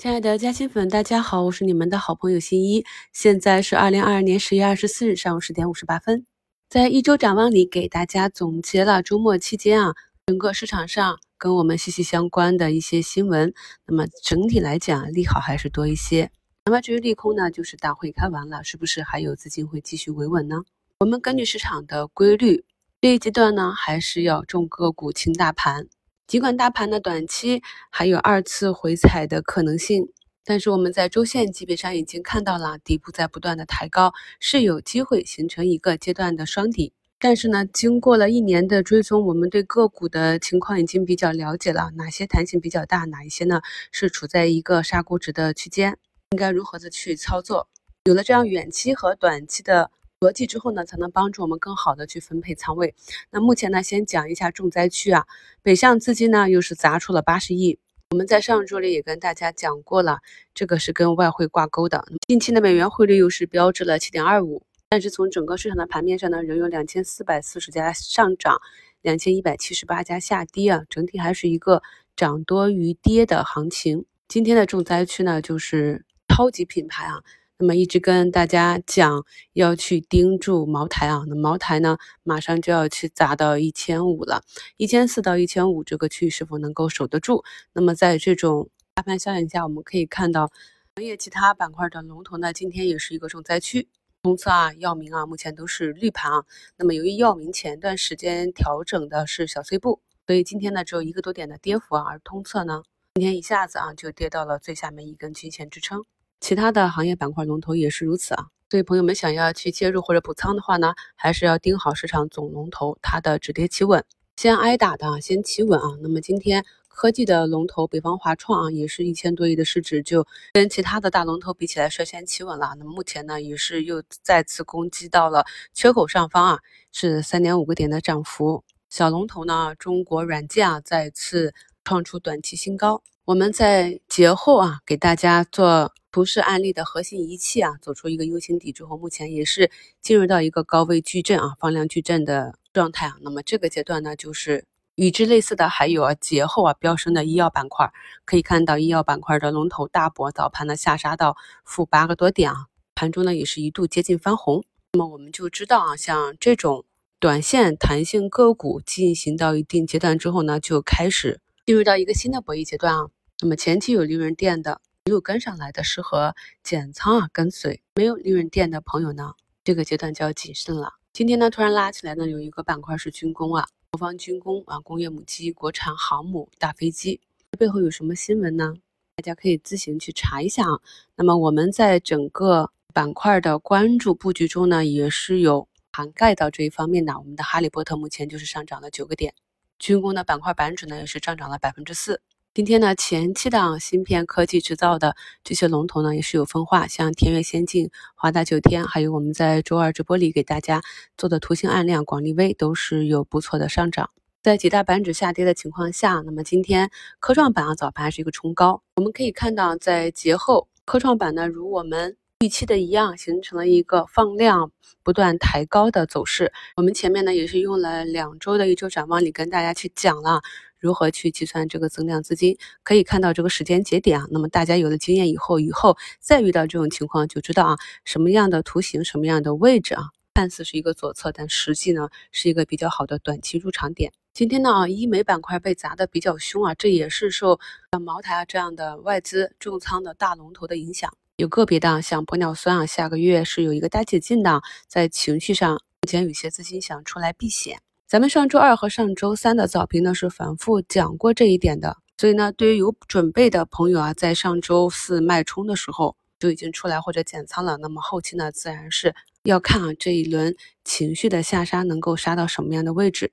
[0.00, 2.86] 亲爱的嘉兴粉，大家好，我是你们的好朋友新一。
[3.12, 6.24] 现在是二零二二年十月二十四日上午十点五十八分，
[6.70, 9.94] 在一周展望里给大家总结了周末期间啊，
[10.26, 13.52] 整个市场上跟我们息息相关的一些新闻。
[13.88, 16.30] 那么整体来讲，利好还是多一些。
[16.66, 20.62] 那么至于利空呢，就是大会开完了，是不是还有资金会继续维稳呢？
[21.00, 22.64] 我们根据市场的规律，
[23.00, 25.88] 这一阶段呢，还是要重个股轻大盘。
[26.28, 30.12] 尽管大盘的短期还有二次回踩的可能性，
[30.44, 36.92] 但是我们在周线级别上已经看到了底部在不断的抬高，是有机会形成一个阶段的双底。
[37.18, 45.96] 但是呢，经过了一年的追踪，我们对个股的情况已经比较了解了，哪些弹性比较大，哪一些呢是处在一个杀估值的区间，
[46.32, 47.70] 应该如何的去操作？
[48.04, 49.90] 有了这样远期和短期的。
[50.20, 52.92] 逻辑之后呢，才能帮助我们更好的去分配仓位。
[53.30, 55.24] 那目前呢，先讲一下重灾区啊，
[55.62, 57.78] 北向资金呢又是砸出了八十亿。
[58.10, 60.18] 我们在上周里也跟大家讲过了，
[60.54, 62.04] 这个是跟外汇挂钩的。
[62.26, 68.60] 近期的美元汇率又是标志了七点二五，但是从整个市场的盘面上呢，仍有两千四百四十家上涨，
[69.02, 71.80] 两千一百七十八家下跌啊，整体还是一个
[72.16, 74.04] 涨多于跌的行情。
[74.26, 77.22] 今天的重灾区呢，就是超级品牌啊。
[77.60, 84.44] 那么一直跟大家讲要去盯住茅台啊，那茅台呢马上就要去砸到一千五了，
[84.76, 87.42] 一千四到一千五这个区域是否能够守得住？
[87.72, 90.52] 那么在这种大盘效应下，我们可以看到
[90.94, 93.88] 行业其他板块的龙头呢，今天也是一个重灾区，
[94.22, 96.44] 通策啊、药明啊，目前都是绿盘啊。
[96.76, 106.04] 那么由于药明前段时间调整的是小碎步，所以今天呢只有一个多点的跌幅啊，而通策呢今天一下子啊就跌到了最下面一根均线支撑。
[106.40, 114.04] 其他的行业板块龙头也是如此啊，所以朋友们想要去介入或者补仓的话呢，还是要盯好市场总龙头它的止跌企稳，
[114.36, 115.88] 先挨打的先企稳啊。
[116.00, 122.74] 那么今天科技的龙头北方华创啊，也是一千多亿的市值，就跟其他的大龙头比起来率先企稳了。
[122.78, 126.58] 那么目前呢，也是又再次攻击到了缺口上方啊，
[126.92, 128.62] 是三点五个点的涨幅。
[128.88, 131.52] 小龙头呢，中国软件啊，再次
[131.84, 133.02] 创出短期新高。
[133.24, 135.92] 我们在节后啊，给大家做。
[136.10, 139.70] 图示案例的核心仪器啊，走出一个 U 型底之后，目前也是
[140.00, 143.16] 进入到一个高位矩阵啊，放量矩阵的状态啊。
[143.20, 144.64] 那么这个阶段呢，就是
[144.94, 147.92] 与之类似的还有啊节后啊飙升的医药板块，
[148.24, 152.56] 可以看到医药板块的龙头大博早盘呢下杀到负八个多点啊，
[152.94, 154.64] 盘中呢也是一度接近翻红。
[154.94, 156.86] 那么我们就知道啊，像这种
[157.20, 163.10] 短线弹性个股进行到一定阶段之后呢，就开始进入到一个新的博弈阶段啊。
[163.40, 164.80] 那么前期有利润垫的。
[165.08, 169.32] 没有跟上来的适合减仓啊，跟随没有利润垫的朋友呢，
[169.64, 170.96] 这个阶段就要谨慎了。
[171.14, 177.22] 今天呢，突然拉起来呢，有一个板块是军工啊，国防军工啊，工业母机、国产航母、大飞机，
[177.58, 178.74] 背后有什么新闻呢？
[179.16, 180.78] 大家可以自行去查一下啊。
[181.16, 187.18] 那么我们在整个板块的关注布局中呢，也是有涵盖到这一方面的。
[187.18, 189.32] 我们的哈利波特目前就是上涨了九个点，
[189.78, 192.20] 军工的板块板指呢也是上涨了百分之四。
[192.58, 195.14] 今天呢，前七档芯片科技制造的
[195.44, 200.82] 这些龙头呢，也是有分化，像天悦先进、华大九天，还有我们在周二直播里给大家
[201.16, 204.10] 做的图形暗量广利微，都是有不错的上涨。
[204.42, 214.70] 在几大板指下跌的情况下，那么今天科创板啊早盘是一个冲高，我们可以看到在节后科创板呢，如我们预期的一样，形成了一个放量
[215.02, 216.52] 不断抬高的走势。
[216.76, 220.40] 我们前面呢也是用了两周的一周展望里跟大家去讲了。
[220.78, 222.56] 如何去计算这个增量资金？
[222.84, 224.26] 可以看到这个时间节点啊。
[224.30, 234.12] 那么大家有了经验以后，以后再遇到这种情况，就知道啊什么样的图形、什么样的位置啊，看似是一个左侧，但实际呢是一个比较好的短期入场点。
[234.32, 237.58] 今天呢啊，医美板块被砸的比较凶啊，这也是受
[237.90, 241.12] 像茅台啊这样的外资重仓的大龙头的影响。
[241.38, 247.78] 有个别的像玻尿酸啊，下个月是有一个大解禁的，在情绪上目前有些资金想出来避险。
[248.08, 259.14] 咱们上周二和上周三的早评呢是反复讲过这一点的，所以呢，对于有准备的朋友啊，在上周四脉冲的时候就已经出来或者减仓了，那么后期呢，自然是
[259.44, 263.30] 要看啊这一轮情绪的下杀能够杀到什么样的位置，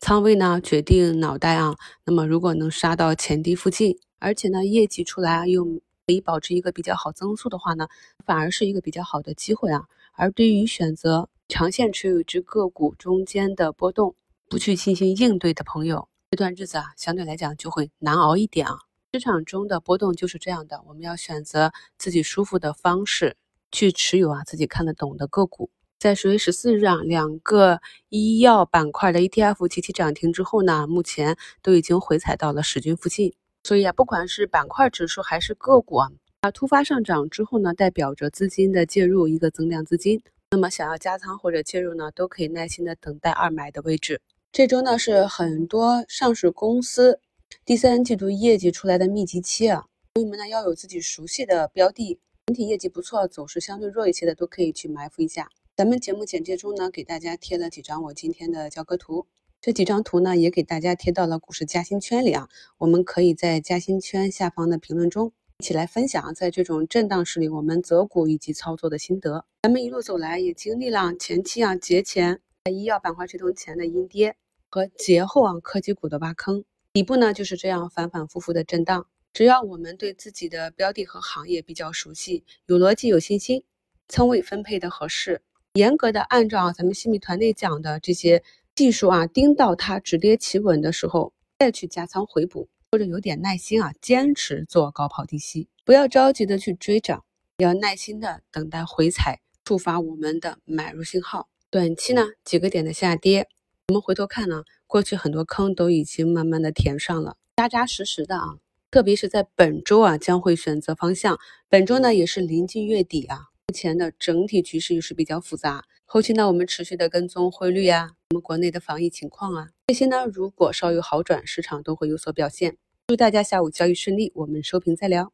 [0.00, 1.76] 仓位呢决定脑袋啊。
[2.04, 7.88] 那么如果能杀到前低附近，而且呢业绩出来又可以保持一个比较好增速的话呢，
[8.26, 9.84] 反而是一个比较好的机会啊。
[10.12, 11.28] 而对于选择。
[11.46, 14.16] 长线持有一只个股中间的波动，
[14.48, 18.78] 不去进行应对的朋友，这段日子啊，相对来讲就会难熬一点啊。
[19.12, 23.36] 市场中的波动就是这样的，我们要选择自己舒服的方式
[23.70, 25.70] 去持有啊，自己看得懂的个股。
[25.98, 33.34] 在十月十四日啊，两个医药板块的 ETF 集体涨停之后呢，目前都已经回踩到了十均附近。
[33.64, 36.12] 所以啊，不管是板块指数还是个股啊，
[36.42, 40.22] 啊突发上涨之后呢，代表着资金的介入，一个增量资金。
[40.50, 44.20] 那么想要加仓或者介入呢，都可以耐心的等待二买的位置。
[44.52, 47.18] 这周呢是很多上市公司
[47.64, 55.48] 第三季度业绩出来的密集期啊，朋友们呢要有自己熟悉的标的，整体业绩不错、走势相对弱一些的都可以去埋伏一下。
[55.74, 59.26] 咱们节目简介中呢，给大家贴了几张我今天的交割图。
[59.64, 62.50] 这几张图呢，也给大家贴到了股市加薪圈里啊。
[62.76, 69.46] 我们可以在加薪圈下方的评论中一起来分享，在这种震荡市里我们择股以及操作的心得。
[69.62, 74.36] 咱们一路走来也经历了前期啊节前在医药板块推动前的阴跌
[74.68, 76.62] 和节后啊科技股的挖坑，
[76.92, 79.06] 底部呢就是这样反反复复的震荡。
[79.32, 83.64] 只要我们对自己的标的和行业比较熟悉，有逻辑、有信心，
[84.10, 85.40] 仓位分配的合适，
[85.72, 88.42] 严格的按照咱们新米团队讲的这些。
[88.74, 97.24] 技术啊，盯到它止跌企稳的时候，再去加仓回补，或者有点耐心啊，坚持做高抛低吸，不要着急的去追涨，
[97.58, 101.48] 要耐心的等待回踩，触发我们的买入信号。
[101.70, 103.46] 短期呢，几个点的下跌，
[103.88, 108.56] 我们回头看呢，过去很多坑都已经慢慢的填上了，扎扎实实的啊，
[108.90, 111.38] 特别是在本周啊，将会选择方向。
[111.68, 113.50] 本周呢，也是临近月底啊。
[113.68, 115.84] 目前的整体局势又是比较复杂，
[116.14, 122.76] 后期呢，我们持续的跟踪汇率啊，我们国内的防疫情况啊，这些呢，如果稍有好转，市场都会有所表现。
[123.08, 125.32] 祝大家下午交易顺利，我们收评再聊。